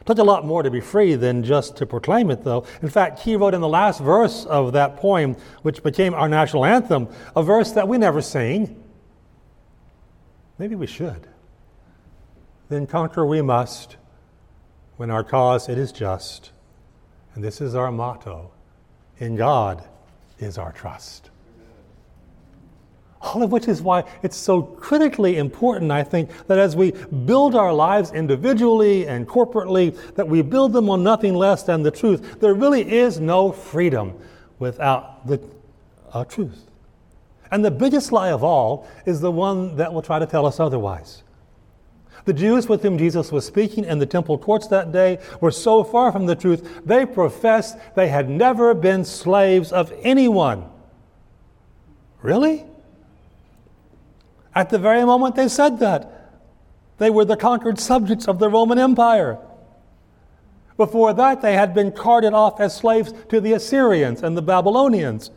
It 0.00 0.06
took 0.06 0.18
a 0.18 0.24
lot 0.24 0.44
more 0.44 0.64
to 0.64 0.70
be 0.70 0.80
free 0.80 1.14
than 1.14 1.44
just 1.44 1.76
to 1.76 1.86
proclaim 1.86 2.30
it, 2.30 2.42
though. 2.42 2.66
In 2.82 2.88
fact, 2.88 3.20
he 3.20 3.36
wrote 3.36 3.54
in 3.54 3.60
the 3.60 3.68
last 3.68 4.00
verse 4.00 4.44
of 4.46 4.72
that 4.72 4.96
poem, 4.96 5.36
which 5.62 5.82
became 5.82 6.12
our 6.12 6.28
national 6.28 6.64
anthem, 6.64 7.08
a 7.36 7.42
verse 7.42 7.70
that 7.72 7.86
we 7.86 7.98
never 7.98 8.20
sing. 8.20 8.82
Maybe 10.58 10.74
we 10.74 10.88
should. 10.88 11.28
Then 12.68 12.86
conquer 12.86 13.24
we 13.24 13.42
must 13.42 13.96
when 14.96 15.10
our 15.10 15.22
cause 15.24 15.68
it 15.68 15.78
is 15.78 15.92
just. 15.92 16.50
And 17.34 17.44
this 17.44 17.60
is 17.60 17.74
our 17.74 17.92
motto 17.92 18.50
In 19.18 19.36
God 19.36 19.84
is 20.38 20.58
our 20.58 20.72
trust. 20.72 21.31
All 23.22 23.42
of 23.42 23.52
which 23.52 23.68
is 23.68 23.80
why 23.80 24.04
it's 24.22 24.36
so 24.36 24.62
critically 24.62 25.36
important, 25.36 25.92
I 25.92 26.02
think, 26.02 26.30
that 26.48 26.58
as 26.58 26.74
we 26.74 26.90
build 26.90 27.54
our 27.54 27.72
lives 27.72 28.10
individually 28.10 29.06
and 29.06 29.28
corporately, 29.28 29.96
that 30.16 30.26
we 30.26 30.42
build 30.42 30.72
them 30.72 30.90
on 30.90 31.04
nothing 31.04 31.34
less 31.34 31.62
than 31.62 31.82
the 31.82 31.92
truth. 31.92 32.40
There 32.40 32.54
really 32.54 32.90
is 32.92 33.20
no 33.20 33.52
freedom 33.52 34.18
without 34.58 35.26
the 35.26 35.40
uh, 36.12 36.24
truth. 36.24 36.66
And 37.52 37.64
the 37.64 37.70
biggest 37.70 38.10
lie 38.10 38.30
of 38.30 38.42
all 38.42 38.88
is 39.06 39.20
the 39.20 39.30
one 39.30 39.76
that 39.76 39.92
will 39.92 40.02
try 40.02 40.18
to 40.18 40.26
tell 40.26 40.44
us 40.44 40.58
otherwise. 40.58 41.22
The 42.24 42.32
Jews 42.32 42.68
with 42.68 42.82
whom 42.82 42.98
Jesus 42.98 43.30
was 43.30 43.46
speaking 43.46 43.84
in 43.84 43.98
the 43.98 44.06
temple 44.06 44.38
courts 44.38 44.66
that 44.68 44.90
day 44.90 45.18
were 45.40 45.50
so 45.50 45.84
far 45.84 46.10
from 46.10 46.26
the 46.26 46.36
truth, 46.36 46.80
they 46.84 47.04
professed 47.04 47.76
they 47.94 48.08
had 48.08 48.28
never 48.28 48.74
been 48.74 49.04
slaves 49.04 49.72
of 49.72 49.92
anyone. 50.02 50.68
Really? 52.20 52.64
At 54.54 54.70
the 54.70 54.78
very 54.78 55.04
moment 55.04 55.34
they 55.34 55.48
said 55.48 55.78
that, 55.78 56.22
they 56.98 57.10
were 57.10 57.24
the 57.24 57.36
conquered 57.36 57.78
subjects 57.78 58.28
of 58.28 58.38
the 58.38 58.48
Roman 58.48 58.78
Empire. 58.78 59.38
Before 60.76 61.12
that, 61.12 61.42
they 61.42 61.54
had 61.54 61.74
been 61.74 61.92
carted 61.92 62.32
off 62.32 62.60
as 62.60 62.76
slaves 62.76 63.12
to 63.28 63.40
the 63.40 63.52
Assyrians 63.52 64.22
and 64.22 64.36
the 64.36 64.42
Babylonians, 64.42 65.30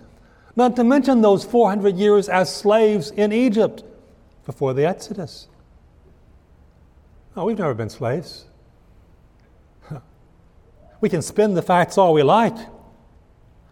not 0.55 0.75
to 0.75 0.83
mention 0.83 1.21
those 1.21 1.43
400 1.43 1.95
years 1.97 2.29
as 2.29 2.53
slaves 2.53 3.11
in 3.11 3.31
Egypt 3.31 3.83
before 4.45 4.73
the 4.73 4.85
Exodus. 4.85 5.47
No, 7.35 7.45
we've 7.45 7.57
never 7.57 7.73
been 7.73 7.89
slaves. 7.89 8.45
We 11.01 11.09
can 11.09 11.21
spin 11.21 11.53
the 11.53 11.61
facts 11.61 11.97
all 11.97 12.13
we 12.13 12.23
like, 12.23 12.57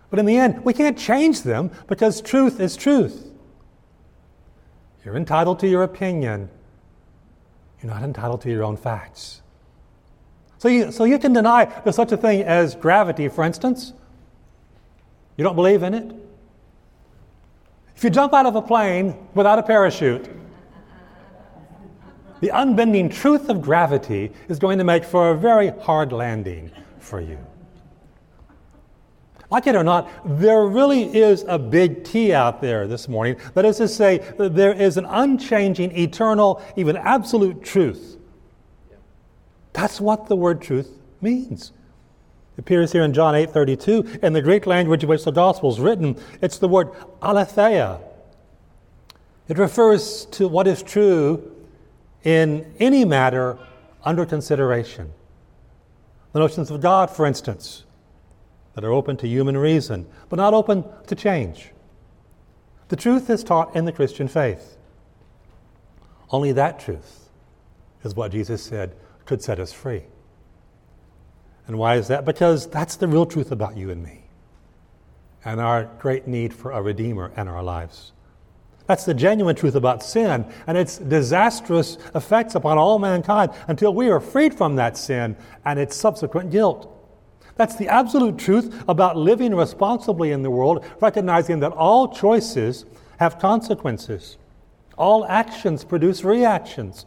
but 0.10 0.20
in 0.20 0.26
the 0.26 0.38
end, 0.38 0.64
we 0.66 0.74
can't 0.74 0.98
change 0.98 1.42
them 1.42 1.72
because 1.88 2.22
truth 2.22 2.60
is 2.60 2.76
truth. 2.76 3.33
You're 5.06 5.18
entitled 5.18 5.60
to 5.60 5.68
your 5.68 5.84
opinion. 5.84 6.50
You're 7.82 7.92
not 7.92 8.04
entitled 8.04 8.42
to 8.42 8.50
your 8.50 8.64
own 8.64 8.78
facts. 8.78 9.42
So 10.58 10.70
you, 10.70 10.92
so 10.92 11.04
you 11.04 11.20
can 11.20 11.34
deny 11.34 11.66
there's 11.84 11.96
such 11.96 12.14
a 12.14 12.18
thing 12.18 12.44
as 12.44 12.76
gravity, 12.76 13.28
for 13.28 13.44
instance. 13.44 13.92
You 15.36 15.44
don't 15.44 15.56
believe 15.56 15.84
in 15.84 15.94
it? 15.94 16.16
If 17.96 18.04
you 18.04 18.10
jump 18.10 18.34
out 18.34 18.46
of 18.46 18.56
a 18.56 18.62
plane 18.62 19.16
without 19.34 19.60
a 19.60 19.64
parachute, 19.64 20.30
the 22.40 22.50
unbending 22.50 23.10
truth 23.10 23.50
of 23.50 23.62
gravity 23.62 24.32
is 24.48 24.60
going 24.60 24.78
to 24.78 24.84
make 24.84 25.04
for 25.04 25.32
a 25.32 25.38
very 25.38 25.70
hard 25.70 26.12
landing 26.12 26.72
for 27.00 27.20
you. 27.20 27.38
Like 29.54 29.68
it 29.68 29.76
or 29.76 29.84
not, 29.84 30.10
there 30.26 30.66
really 30.66 31.16
is 31.16 31.46
a 31.48 31.60
big 31.60 32.04
T 32.04 32.34
out 32.34 32.60
there 32.60 32.88
this 32.88 33.08
morning. 33.08 33.36
That 33.54 33.66
is 33.66 33.78
to 33.78 33.88
say, 33.88 34.18
there 34.40 34.74
is 34.74 34.98
an 34.98 35.06
unchanging, 35.06 35.96
eternal, 35.96 36.60
even 36.76 36.98
absolute 36.98 37.64
truth. 37.64 38.18
That's 39.74 40.02
what 40.02 40.28
the 40.28 40.36
word 40.36 40.60
truth 40.60 40.90
means. 41.22 41.72
It 42.58 42.62
appears 42.62 42.94
here 42.94 43.04
in 43.04 43.14
John 43.14 43.36
8 43.36 43.52
32. 43.52 44.22
In 44.24 44.34
the 44.34 44.42
Greek 44.42 44.66
language 44.66 45.04
in 45.04 45.10
which 45.10 45.24
the 45.24 45.30
gospel 45.30 45.70
is 45.70 45.80
written, 45.80 46.20
it's 46.42 46.58
the 46.58 46.68
word 46.68 46.90
aletheia. 47.22 48.00
It 49.48 49.60
refers 49.60 50.26
to 50.32 50.48
what 50.48 50.66
is 50.66 50.82
true 50.82 51.56
in 52.24 52.74
any 52.80 53.06
matter 53.06 53.60
under 54.04 54.26
consideration. 54.26 55.14
The 56.32 56.40
notions 56.40 56.72
of 56.72 56.82
God, 56.82 57.12
for 57.12 57.28
instance, 57.28 57.84
that 58.74 58.84
are 58.84 58.92
open 58.92 59.18
to 59.18 59.28
human 59.28 59.58
reason, 59.58 60.08
but 60.30 60.38
not 60.38 60.54
open 60.54 60.84
to 61.08 61.16
change. 61.16 61.72
The 62.90 62.96
truth 62.96 63.30
is 63.30 63.44
taught 63.44 63.76
in 63.76 63.86
the 63.86 63.92
Christian 63.92 64.28
faith. 64.28 64.78
Only 66.30 66.52
that 66.54 66.80
truth 66.80 67.30
is 68.04 68.16
what 68.16 68.32
Jesus 68.32 68.64
said 68.64 68.96
could 69.26 69.42
set 69.42 69.60
us 69.60 69.72
free. 69.72 70.04
And 71.68 71.78
why 71.78 71.96
is 71.96 72.08
that? 72.10 72.26
Because 72.26 72.68
that's 72.68 72.98
the 72.98 73.08
real 73.08 73.26
truth 73.26 73.52
about 73.52 73.78
you 73.78 73.90
and 73.90 74.04
me 74.04 74.24
and 75.46 75.60
our 75.60 75.86
great 76.00 76.28
need 76.28 76.54
for 76.54 76.72
a 76.72 76.82
Redeemer 76.82 77.32
in 77.38 77.48
our 77.48 77.64
lives. 77.64 78.12
That's 78.86 79.06
the 79.06 79.14
genuine 79.14 79.56
truth 79.56 79.76
about 79.76 80.04
sin 80.04 80.46
and 80.68 80.78
its 80.78 80.98
disastrous 80.98 81.98
effects 82.16 82.56
upon 82.56 82.78
all 82.78 83.00
mankind 83.00 83.52
until 83.68 83.94
we 83.94 84.10
are 84.10 84.20
freed 84.20 84.54
from 84.54 84.76
that 84.76 84.98
sin 84.98 85.38
and 85.64 85.80
its 85.80 85.96
subsequent 85.96 86.52
guilt. 86.52 86.90
That's 87.56 87.76
the 87.76 87.88
absolute 87.88 88.38
truth 88.38 88.84
about 88.88 89.16
living 89.16 89.54
responsibly 89.54 90.32
in 90.32 90.42
the 90.42 90.50
world, 90.50 90.86
recognizing 91.00 91.60
that 91.60 91.72
all 91.72 92.08
choices 92.08 92.86
have 93.20 93.40
consequences. 93.40 94.38
All 94.98 95.26
actions 95.26 95.84
produce 95.84 96.24
reactions. 96.24 97.06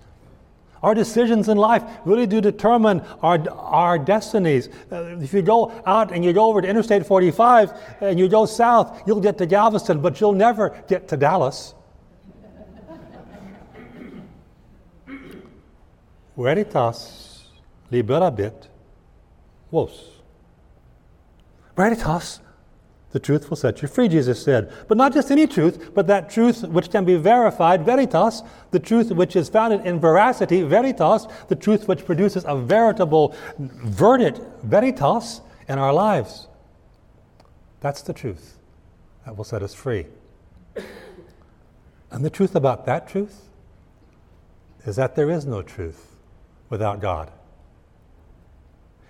Our 0.82 0.94
decisions 0.94 1.48
in 1.48 1.56
life 1.56 1.82
really 2.04 2.26
do 2.26 2.40
determine 2.40 3.02
our, 3.22 3.44
our 3.50 3.98
destinies. 3.98 4.68
Uh, 4.92 5.16
if 5.18 5.32
you 5.32 5.42
go 5.42 5.72
out 5.84 6.12
and 6.12 6.24
you 6.24 6.32
go 6.32 6.46
over 6.46 6.60
to 6.60 6.68
Interstate 6.68 7.06
45 7.06 7.72
and 8.00 8.18
you 8.18 8.28
go 8.28 8.46
south, 8.46 9.02
you'll 9.06 9.20
get 9.20 9.38
to 9.38 9.46
Galveston, 9.46 10.00
but 10.00 10.20
you'll 10.20 10.32
never 10.32 10.80
get 10.86 11.08
to 11.08 11.16
Dallas. 11.16 11.74
Veritas 16.36 17.48
liberabit 17.90 18.68
vos. 19.72 20.15
Veritas, 21.76 22.40
the 23.12 23.20
truth 23.20 23.48
will 23.48 23.56
set 23.56 23.80
you 23.82 23.88
free, 23.88 24.08
Jesus 24.08 24.42
said. 24.42 24.72
But 24.88 24.98
not 24.98 25.14
just 25.14 25.30
any 25.30 25.46
truth, 25.46 25.94
but 25.94 26.06
that 26.08 26.28
truth 26.28 26.62
which 26.64 26.90
can 26.90 27.04
be 27.04 27.16
verified, 27.16 27.84
veritas, 27.84 28.42
the 28.72 28.80
truth 28.80 29.10
which 29.10 29.36
is 29.36 29.48
founded 29.48 29.86
in 29.86 30.00
veracity, 30.00 30.62
veritas, 30.62 31.26
the 31.48 31.56
truth 31.56 31.88
which 31.88 32.04
produces 32.04 32.44
a 32.46 32.56
veritable 32.56 33.34
verdict, 33.58 34.40
veritas, 34.64 35.40
in 35.68 35.78
our 35.78 35.92
lives. 35.92 36.46
That's 37.80 38.02
the 38.02 38.12
truth 38.12 38.58
that 39.24 39.36
will 39.36 39.44
set 39.44 39.62
us 39.62 39.74
free. 39.74 40.06
And 42.10 42.24
the 42.24 42.30
truth 42.30 42.54
about 42.54 42.86
that 42.86 43.08
truth 43.08 43.42
is 44.84 44.96
that 44.96 45.16
there 45.16 45.30
is 45.30 45.44
no 45.44 45.62
truth 45.62 46.16
without 46.70 47.00
God. 47.00 47.30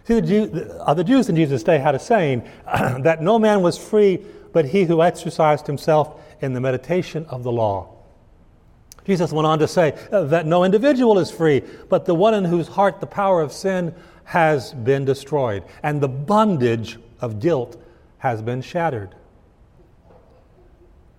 See, 0.06 0.14
the, 0.14 0.22
Jew, 0.22 0.46
the, 0.46 1.04
Jews 1.04 1.28
in 1.28 1.34
Jesus' 1.34 1.64
day 1.64 1.78
had 1.78 1.96
a 1.96 1.98
saying 1.98 2.48
that 2.64 3.22
no 3.22 3.38
man 3.38 3.60
was 3.60 3.76
free 3.76 4.24
but 4.52 4.64
he 4.64 4.84
who 4.84 5.02
exercised 5.02 5.66
himself 5.66 6.18
in 6.40 6.52
the 6.52 6.60
meditation 6.60 7.26
of 7.26 7.42
the 7.42 7.52
law. 7.52 7.92
Jesus 9.04 9.32
went 9.32 9.46
on 9.46 9.58
to 9.58 9.68
say 9.68 9.98
uh, 10.10 10.22
that 10.24 10.46
no 10.46 10.64
individual 10.64 11.18
is 11.18 11.30
free, 11.30 11.62
but 11.88 12.06
the 12.06 12.14
one 12.14 12.34
in 12.34 12.44
whose 12.44 12.68
heart 12.68 13.00
the 13.00 13.06
power 13.06 13.42
of 13.42 13.52
sin 13.52 13.94
has 14.24 14.72
been 14.72 15.04
destroyed, 15.04 15.62
and 15.82 16.00
the 16.00 16.08
bondage 16.08 16.98
of 17.20 17.38
guilt 17.38 17.80
has 18.18 18.40
been 18.40 18.62
shattered. 18.62 19.14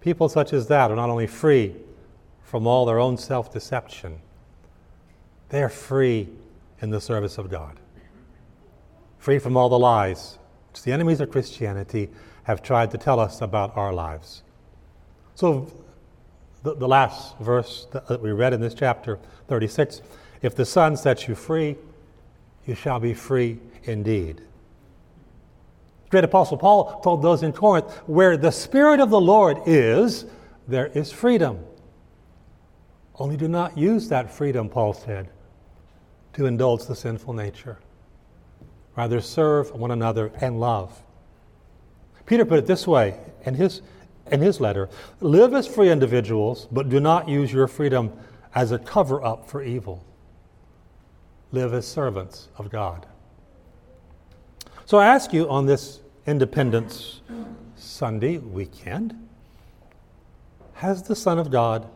People 0.01 0.29
such 0.29 0.51
as 0.51 0.67
that 0.67 0.89
are 0.89 0.95
not 0.95 1.09
only 1.09 1.27
free 1.27 1.75
from 2.41 2.65
all 2.65 2.85
their 2.85 2.99
own 2.99 3.17
self 3.17 3.53
deception, 3.53 4.19
they 5.49 5.61
are 5.61 5.69
free 5.69 6.27
in 6.81 6.89
the 6.89 6.99
service 6.99 7.37
of 7.37 7.51
God 7.51 7.77
free 9.17 9.39
from 9.39 9.57
all 9.57 9.69
the 9.69 9.79
lies 9.79 10.37
which 10.71 10.83
the 10.83 10.91
enemies 10.91 11.19
of 11.19 11.31
Christianity 11.31 12.09
have 12.43 12.61
tried 12.61 12.91
to 12.91 12.97
tell 12.97 13.19
us 13.19 13.41
about 13.41 13.75
our 13.75 13.91
lives. 13.93 14.43
So, 15.35 15.71
the, 16.63 16.75
the 16.75 16.87
last 16.87 17.37
verse 17.39 17.87
that 17.91 18.21
we 18.21 18.31
read 18.31 18.53
in 18.53 18.61
this 18.61 18.73
chapter 18.73 19.19
36 19.47 20.01
if 20.41 20.55
the 20.55 20.65
Son 20.65 20.95
sets 20.95 21.27
you 21.27 21.35
free, 21.35 21.75
you 22.65 22.75
shall 22.75 22.99
be 22.99 23.13
free 23.13 23.59
indeed. 23.83 24.37
The 26.05 26.09
great 26.09 26.23
Apostle 26.23 26.57
Paul 26.57 27.01
told 27.01 27.21
those 27.21 27.43
in 27.43 27.53
Corinth, 27.53 27.91
where 28.07 28.37
the 28.37 28.51
Spirit 28.51 28.99
of 28.99 29.09
the 29.09 29.19
Lord 29.19 29.57
is, 29.65 30.25
there 30.67 30.87
is 30.87 31.11
freedom. 31.11 31.59
Only 33.15 33.35
do 33.35 33.47
not 33.47 33.77
use 33.77 34.09
that 34.09 34.31
freedom, 34.31 34.69
Paul 34.69 34.93
said, 34.93 35.29
to 36.33 36.45
indulge 36.45 36.85
the 36.85 36.95
sinful 36.95 37.33
nature. 37.33 37.79
Rather, 38.97 39.21
serve 39.21 39.71
one 39.71 39.91
another 39.91 40.31
and 40.41 40.59
love. 40.59 41.03
Peter 42.25 42.43
put 42.43 42.57
it 42.57 42.65
this 42.65 42.87
way 42.87 43.17
in 43.45 43.53
his, 43.53 43.81
in 44.31 44.41
his 44.41 44.59
letter 44.59 44.89
Live 45.21 45.53
as 45.53 45.67
free 45.67 45.89
individuals, 45.89 46.67
but 46.71 46.89
do 46.89 46.99
not 46.99 47.29
use 47.29 47.53
your 47.53 47.67
freedom 47.67 48.11
as 48.55 48.71
a 48.71 48.79
cover 48.79 49.23
up 49.23 49.47
for 49.47 49.61
evil. 49.61 50.03
Live 51.51 51.73
as 51.73 51.87
servants 51.87 52.49
of 52.57 52.69
God. 52.71 53.05
So 54.85 54.97
I 54.97 55.05
ask 55.05 55.31
you 55.31 55.47
on 55.47 55.67
this 55.67 56.01
Independence 56.25 57.21
Sunday 57.75 58.39
weekend 58.39 59.15
Has 60.73 61.03
the 61.03 61.15
Son 61.15 61.37
of 61.37 61.51
God 61.51 61.87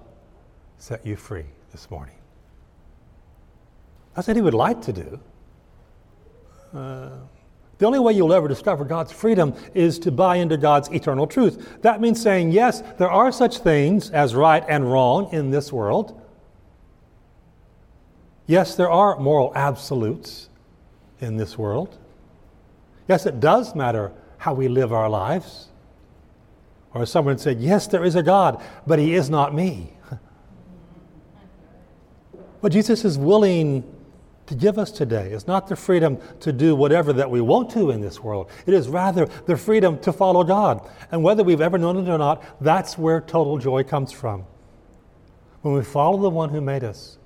set 0.77 1.05
you 1.05 1.15
free 1.15 1.46
this 1.72 1.89
morning? 1.89 2.15
That's 4.15 4.27
what 4.27 4.36
He 4.36 4.41
would 4.41 4.53
like 4.53 4.81
to 4.84 4.93
do. 4.93 5.20
The 6.72 7.88
only 7.88 8.00
way 8.00 8.13
you'll 8.13 8.34
ever 8.34 8.48
discover 8.48 8.86
God's 8.86 9.12
freedom 9.12 9.56
is 9.74 9.98
to 10.00 10.12
buy 10.12 10.36
into 10.36 10.56
God's 10.56 10.90
eternal 10.90 11.25
truth. 11.25 11.82
That 11.82 12.00
means 12.00 12.22
saying, 12.22 12.51
yes, 12.51 12.84
there 13.00 13.10
are 13.10 13.32
such 13.32 13.57
things 13.57 14.12
as 14.12 14.36
right 14.36 14.64
and 14.70 14.92
wrong 14.92 15.34
in 15.34 15.50
this 15.50 15.74
world. 15.74 16.22
Yes, 18.46 18.75
there 18.75 18.92
are 18.92 19.18
moral 19.18 19.51
absolutes 19.55 20.50
in 21.22 21.38
this 21.38 21.57
world. 21.57 21.98
Yes, 23.07 23.25
it 23.25 23.40
does 23.40 23.74
matter 23.74 24.12
how 24.38 24.53
we 24.53 24.68
live 24.68 24.94
our 24.94 25.10
lives. 25.10 25.70
Or 26.94 27.05
someone 27.05 27.38
said, 27.38 27.60
yes, 27.60 27.88
there 27.88 28.03
is 28.03 28.16
a 28.16 28.24
God, 28.24 28.62
but 28.86 29.00
he 29.00 29.16
is 29.16 29.29
not 29.29 29.55
me. 29.55 29.94
But 32.62 32.72
Jesus 32.72 33.03
is 33.05 33.18
willing 33.18 33.84
to 34.51 34.57
give 34.57 34.77
us 34.77 34.92
today 34.92 35.31
is 35.31 35.48
not 35.48 35.68
the 35.68 35.75
freedom 35.77 36.18
to 36.42 36.51
do 36.51 36.75
whatever 36.75 37.14
that 37.14 37.31
we 37.31 37.40
want 37.40 37.70
to 37.72 37.90
in 37.90 38.01
this 38.01 38.20
world. 38.20 38.50
It 38.66 38.74
is 38.74 38.90
rather 38.90 39.25
the 39.46 39.55
freedom 39.55 39.98
to 40.00 40.11
follow 40.11 40.44
God. 40.44 40.87
And 41.09 41.24
whether 41.24 41.42
we've 41.42 41.61
ever 41.61 41.77
known 41.77 41.98
it 41.98 42.11
or 42.11 42.18
not, 42.18 42.44
that's 42.59 42.98
where 42.98 43.22
total 43.22 43.57
joy 43.57 43.83
comes 43.83 44.11
from. 44.11 44.46
When 45.61 45.74
we 45.74 45.83
follow 45.83 46.20
the 46.22 46.29
one 46.29 46.50
who 46.50 46.59
made 46.59 46.83
us, 46.83 47.18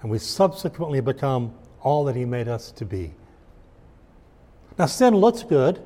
and 0.00 0.10
we 0.10 0.18
subsequently 0.18 1.00
become 1.00 1.54
all 1.80 2.04
that 2.04 2.16
he 2.16 2.24
made 2.24 2.48
us 2.48 2.70
to 2.72 2.86
be. 2.86 3.12
Now, 4.78 4.86
sin 4.86 5.14
looks 5.14 5.42
good, 5.42 5.82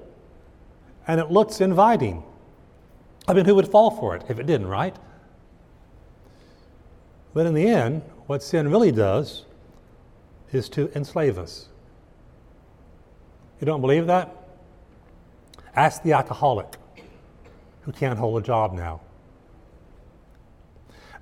and 1.08 1.18
it 1.18 1.30
looks 1.30 1.60
inviting. 1.60 2.22
I 3.26 3.32
mean, 3.32 3.46
who 3.46 3.56
would 3.56 3.68
fall 3.68 3.90
for 3.90 4.14
it 4.14 4.22
if 4.28 4.38
it 4.38 4.46
didn't, 4.46 4.68
right? 4.68 4.94
But 7.34 7.46
in 7.46 7.54
the 7.54 7.66
end, 7.66 8.02
what 8.26 8.44
sin 8.44 8.70
really 8.70 8.92
does 8.92 9.44
is 10.52 10.68
to 10.70 10.90
enslave 10.94 11.38
us. 11.38 11.68
You 13.60 13.66
don't 13.66 13.80
believe 13.80 14.06
that? 14.06 14.36
Ask 15.74 16.02
the 16.02 16.12
alcoholic 16.12 16.76
who 17.82 17.92
can't 17.92 18.18
hold 18.18 18.42
a 18.42 18.44
job 18.44 18.72
now. 18.72 19.00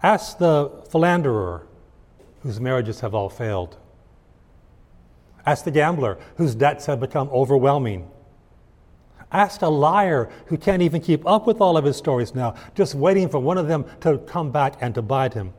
Ask 0.03 0.39
the 0.39 0.71
philanderer 0.91 1.67
whose 2.43 2.61
marriages 2.61 3.01
have 3.01 3.15
all 3.15 3.29
failed. 3.29 3.77
Ask 5.45 5.65
the 5.65 5.71
gambler 5.71 6.19
whose 6.37 6.55
debts 6.55 6.87
have 6.87 7.01
become 7.01 7.29
overwhelming. 7.31 8.09
Ask 9.33 9.63
a 9.63 9.69
liar 9.69 10.31
who 10.47 10.57
can't 10.57 10.83
even 10.83 11.01
keep 11.01 11.27
up 11.27 11.47
with 11.47 11.61
all 11.61 11.77
of 11.77 11.85
his 11.85 11.97
stories 11.97 12.35
now, 12.35 12.55
just 12.75 12.95
waiting 12.95 13.29
for 13.29 13.39
one 13.39 13.59
of 13.59 13.69
them 13.69 13.85
to 14.01 14.19
come 14.19 14.51
back 14.51 14.77
and 14.81 14.95
to 14.95 15.03
bite 15.03 15.35
him. 15.35 15.53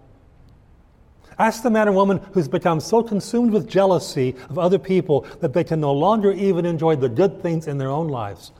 Ask 1.41 1.63
the 1.63 1.71
man 1.71 1.89
or 1.89 1.91
woman 1.91 2.19
who's 2.33 2.47
become 2.47 2.79
so 2.79 3.01
consumed 3.01 3.51
with 3.51 3.67
jealousy 3.67 4.35
of 4.51 4.59
other 4.59 4.77
people 4.77 5.21
that 5.39 5.53
they 5.53 5.63
can 5.63 5.81
no 5.81 5.91
longer 5.91 6.31
even 6.31 6.67
enjoy 6.67 6.95
the 6.97 7.09
good 7.09 7.41
things 7.41 7.65
in 7.65 7.79
their 7.79 7.89
own 7.89 8.09
lives. 8.09 8.51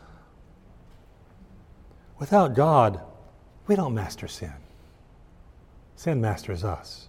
Without 2.17 2.55
God, 2.55 2.99
we 3.67 3.75
don't 3.75 3.93
master 3.93 4.27
sin. 4.27 4.55
Sin 5.95 6.21
masters 6.21 6.63
us. 6.63 7.07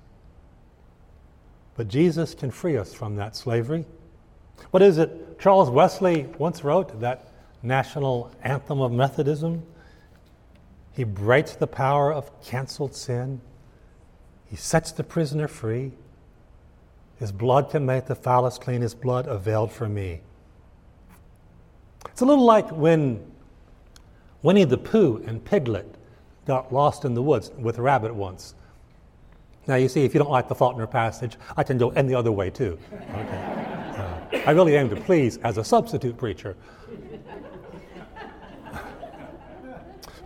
But 1.75 1.89
Jesus 1.89 2.35
can 2.35 2.51
free 2.51 2.77
us 2.77 2.93
from 2.93 3.17
that 3.17 3.35
slavery. 3.35 3.87
What 4.73 4.83
is 4.83 4.99
it 4.99 5.41
Charles 5.41 5.71
Wesley 5.71 6.27
once 6.37 6.63
wrote, 6.63 7.01
that 7.01 7.33
national 7.63 8.31
anthem 8.43 8.83
of 8.83 8.93
Methodism? 8.93 9.63
He 10.93 11.05
breaks 11.05 11.53
the 11.53 11.67
power 11.67 12.13
of 12.13 12.43
canceled 12.43 12.95
sin 12.95 13.41
he 14.53 14.59
sets 14.59 14.93
the 14.93 15.03
prisoner 15.03 15.49
free. 15.49 15.93
His 17.17 17.33
blood 17.33 17.71
can 17.71 17.87
make 17.87 18.05
the 18.05 18.15
foulest 18.15 18.61
clean. 18.61 18.83
His 18.83 18.95
blood 18.95 19.27
availed 19.27 19.73
for 19.73 19.89
me. 19.89 20.21
It's 22.11 22.21
a 22.21 22.27
little 22.27 22.45
like 22.45 22.69
when 22.71 23.25
Winnie 24.43 24.65
the 24.65 24.77
Pooh 24.77 25.25
and 25.27 25.43
Piglet 25.43 25.95
got 26.47 26.71
lost 26.71 27.07
in 27.07 27.15
the 27.15 27.23
woods 27.23 27.51
with 27.59 27.79
rabbit 27.79 28.15
once. 28.15 28.55
Now, 29.67 29.77
you 29.77 29.89
see, 29.89 30.05
if 30.05 30.13
you 30.13 30.19
don't 30.19 30.31
like 30.31 30.49
the 30.49 30.55
Faulkner 30.55 30.87
passage, 30.87 31.39
I 31.57 31.63
can 31.65 31.79
go 31.79 31.89
any 31.93 32.15
other 32.15 32.31
way 32.31 32.51
too. 32.51 32.79
Okay. 32.93 33.95
Uh, 33.97 34.39
I 34.47 34.51
really 34.51 34.75
aim 34.75 34.91
to 34.91 34.97
please 34.97 35.39
as 35.39 35.57
a 35.57 35.65
substitute 35.65 36.19
preacher. 36.19 36.57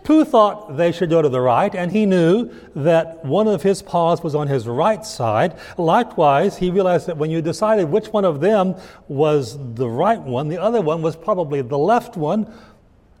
Pooh 0.07 0.23
thought 0.23 0.77
they 0.77 0.93
should 0.93 1.09
go 1.09 1.21
to 1.21 1.27
the 1.27 1.41
right, 1.41 1.75
and 1.75 1.91
he 1.91 2.05
knew 2.05 2.49
that 2.77 3.25
one 3.25 3.45
of 3.45 3.61
his 3.61 3.81
paws 3.81 4.23
was 4.23 4.35
on 4.35 4.47
his 4.47 4.65
right 4.65 5.05
side. 5.05 5.59
Likewise, 5.77 6.55
he 6.55 6.71
realized 6.71 7.07
that 7.07 7.17
when 7.17 7.29
you 7.29 7.41
decided 7.41 7.89
which 7.89 8.07
one 8.07 8.23
of 8.23 8.39
them 8.39 8.75
was 9.09 9.57
the 9.75 9.89
right 9.89 10.21
one, 10.21 10.47
the 10.47 10.61
other 10.61 10.79
one 10.79 11.01
was 11.01 11.17
probably 11.17 11.61
the 11.61 11.77
left 11.77 12.15
one, 12.15 12.49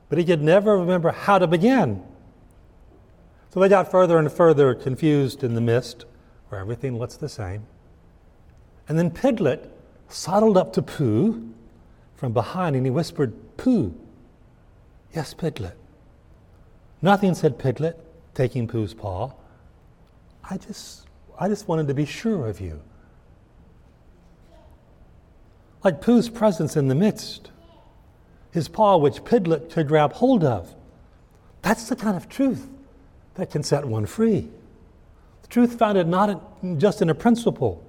but 0.07 0.17
he 0.17 0.23
could 0.23 0.41
never 0.41 0.77
remember 0.77 1.11
how 1.11 1.37
to 1.37 1.45
begin. 1.45 2.01
So 3.49 3.59
they 3.59 3.67
got 3.67 3.91
further 3.91 4.17
and 4.17 4.31
further 4.31 4.73
confused 4.73 5.43
in 5.43 5.55
the 5.55 5.61
mist, 5.61 6.05
where 6.47 6.61
everything 6.61 6.97
looks 6.97 7.17
the 7.17 7.27
same. 7.27 7.67
And 8.87 8.97
then 8.97 9.11
Piglet 9.11 9.69
sidled 10.07 10.55
up 10.55 10.71
to 10.71 10.81
Pooh 10.81 11.51
from 12.15 12.31
behind 12.31 12.77
and 12.77 12.85
he 12.85 12.89
whispered, 12.89 13.33
Pooh, 13.57 13.93
yes, 15.13 15.33
Piglet. 15.33 15.75
Nothing, 17.01 17.35
said 17.35 17.59
Piglet, 17.59 17.97
taking 18.33 18.67
Pooh's 18.67 18.93
paw. 18.93 19.31
I 20.49 20.57
just, 20.57 21.07
I 21.39 21.47
just 21.47 21.67
wanted 21.67 21.87
to 21.87 21.93
be 21.93 22.05
sure 22.05 22.47
of 22.47 22.59
you. 22.59 22.81
like 25.87 26.01
Pooh's 26.01 26.27
presence 26.27 26.75
in 26.75 26.89
the 26.89 26.95
midst, 26.95 27.51
his 28.51 28.67
paw 28.67 28.97
which 28.97 29.23
Piglet 29.23 29.69
could 29.71 29.87
grab 29.87 30.11
hold 30.11 30.43
of. 30.43 30.75
That's 31.61 31.87
the 31.87 31.95
kind 31.95 32.17
of 32.17 32.27
truth 32.27 32.67
that 33.35 33.51
can 33.51 33.63
set 33.63 33.85
one 33.85 34.05
free. 34.05 34.49
The 35.43 35.47
truth 35.47 35.79
founded 35.79 36.05
not 36.05 36.77
just 36.77 37.01
in 37.01 37.09
a 37.09 37.15
principle, 37.15 37.81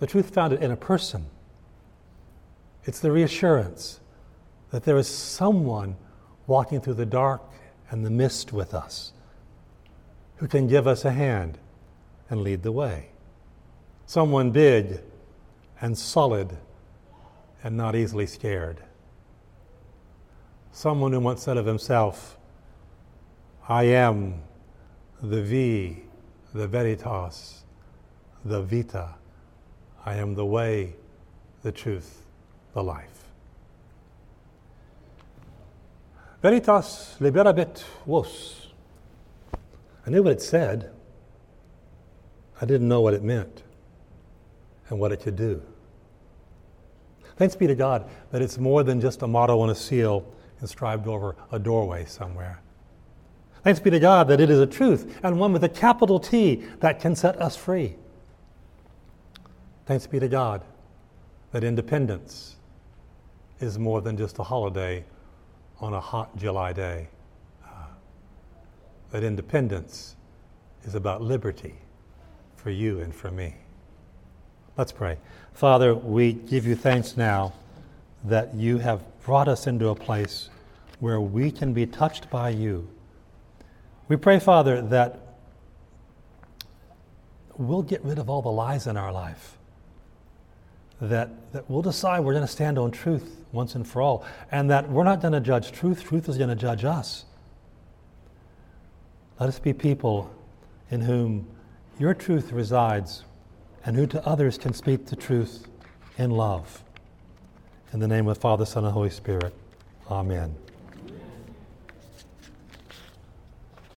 the 0.00 0.08
truth 0.08 0.34
founded 0.34 0.60
in 0.60 0.72
a 0.72 0.76
person. 0.76 1.26
It's 2.84 2.98
the 2.98 3.12
reassurance 3.12 4.00
that 4.70 4.82
there 4.82 4.96
is 4.96 5.06
someone 5.06 5.94
walking 6.48 6.80
through 6.80 6.94
the 6.94 7.06
dark 7.06 7.42
and 7.92 8.06
the 8.06 8.10
mist 8.10 8.54
with 8.54 8.72
us 8.72 9.12
who 10.36 10.48
can 10.48 10.66
give 10.66 10.86
us 10.86 11.04
a 11.04 11.10
hand 11.10 11.58
and 12.30 12.40
lead 12.40 12.62
the 12.62 12.72
way. 12.72 13.10
Someone 14.06 14.50
big 14.50 15.00
and 15.78 15.96
solid 15.96 16.56
and 17.62 17.76
not 17.76 17.94
easily 17.94 18.26
scared. 18.26 18.82
Someone 20.72 21.12
who 21.12 21.20
once 21.20 21.42
said 21.42 21.58
of 21.58 21.66
himself, 21.66 22.38
I 23.68 23.84
am 23.84 24.42
the 25.22 25.42
Via, 25.42 25.96
the 26.54 26.66
Veritas, 26.66 27.62
the 28.42 28.62
Vita. 28.62 29.16
I 30.06 30.14
am 30.14 30.34
the 30.34 30.46
way, 30.46 30.94
the 31.62 31.70
truth, 31.70 32.22
the 32.72 32.82
life. 32.82 33.31
Veritas 36.42 37.16
liberabit 37.20 37.84
vos. 38.04 38.66
I 40.04 40.10
knew 40.10 40.24
what 40.24 40.32
it 40.32 40.42
said. 40.42 40.90
I 42.60 42.66
didn't 42.66 42.88
know 42.88 43.00
what 43.00 43.14
it 43.14 43.22
meant 43.22 43.62
and 44.88 44.98
what 44.98 45.12
it 45.12 45.18
could 45.18 45.36
do. 45.36 45.62
Thanks 47.36 47.54
be 47.54 47.68
to 47.68 47.76
God 47.76 48.10
that 48.32 48.42
it's 48.42 48.58
more 48.58 48.82
than 48.82 49.00
just 49.00 49.22
a 49.22 49.26
motto 49.26 49.62
and 49.62 49.70
a 49.70 49.74
seal 49.74 50.26
inscribed 50.60 51.06
over 51.06 51.36
a 51.52 51.58
doorway 51.60 52.04
somewhere. 52.04 52.60
Thanks 53.62 53.78
be 53.78 53.90
to 53.90 54.00
God 54.00 54.26
that 54.26 54.40
it 54.40 54.50
is 54.50 54.58
a 54.58 54.66
truth 54.66 55.20
and 55.22 55.38
one 55.38 55.52
with 55.52 55.62
a 55.62 55.68
capital 55.68 56.18
T 56.18 56.64
that 56.80 56.98
can 56.98 57.14
set 57.14 57.40
us 57.40 57.56
free. 57.56 57.94
Thanks 59.86 60.08
be 60.08 60.18
to 60.18 60.28
God 60.28 60.64
that 61.52 61.62
independence 61.62 62.56
is 63.60 63.78
more 63.78 64.00
than 64.00 64.16
just 64.16 64.40
a 64.40 64.42
holiday 64.42 65.04
on 65.82 65.92
a 65.94 66.00
hot 66.00 66.34
July 66.36 66.72
day. 66.72 67.08
Uh, 67.64 67.68
that 69.10 69.24
independence 69.24 70.14
is 70.84 70.94
about 70.94 71.20
liberty 71.20 71.74
for 72.54 72.70
you 72.70 73.00
and 73.00 73.12
for 73.14 73.30
me. 73.30 73.56
Let's 74.76 74.92
pray. 74.92 75.18
Father, 75.52 75.94
we 75.94 76.32
give 76.32 76.64
you 76.64 76.76
thanks 76.76 77.16
now 77.16 77.52
that 78.24 78.54
you 78.54 78.78
have 78.78 79.02
brought 79.22 79.48
us 79.48 79.66
into 79.66 79.88
a 79.88 79.94
place 79.94 80.48
where 81.00 81.20
we 81.20 81.50
can 81.50 81.72
be 81.72 81.84
touched 81.84 82.30
by 82.30 82.50
you. 82.50 82.88
We 84.08 84.16
pray, 84.16 84.38
Father, 84.38 84.80
that 84.82 85.18
we'll 87.56 87.82
get 87.82 88.04
rid 88.04 88.18
of 88.18 88.30
all 88.30 88.40
the 88.40 88.50
lies 88.50 88.86
in 88.86 88.96
our 88.96 89.12
life, 89.12 89.58
that, 91.02 91.52
that 91.52 91.68
we'll 91.68 91.82
decide 91.82 92.20
we're 92.20 92.32
going 92.32 92.46
to 92.46 92.52
stand 92.52 92.78
on 92.78 92.90
truth 92.90 93.44
once 93.50 93.74
and 93.74 93.86
for 93.86 94.00
all, 94.00 94.24
and 94.50 94.70
that 94.70 94.88
we're 94.88 95.04
not 95.04 95.20
going 95.20 95.32
to 95.32 95.40
judge 95.40 95.72
truth, 95.72 96.02
truth 96.04 96.28
is 96.28 96.38
going 96.38 96.48
to 96.48 96.56
judge 96.56 96.84
us. 96.84 97.24
Let 99.40 99.48
us 99.48 99.58
be 99.58 99.72
people 99.72 100.30
in 100.90 101.00
whom 101.00 101.46
your 101.98 102.14
truth 102.14 102.52
resides 102.52 103.24
and 103.84 103.96
who 103.96 104.06
to 104.06 104.24
others 104.26 104.56
can 104.56 104.72
speak 104.72 105.06
the 105.06 105.16
truth 105.16 105.66
in 106.16 106.30
love. 106.30 106.84
In 107.92 107.98
the 107.98 108.08
name 108.08 108.28
of 108.28 108.38
Father, 108.38 108.64
Son, 108.64 108.84
and 108.84 108.92
Holy 108.92 109.10
Spirit. 109.10 109.52
Amen. 110.08 110.54